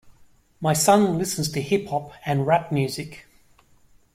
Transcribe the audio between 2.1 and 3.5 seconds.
and rap music.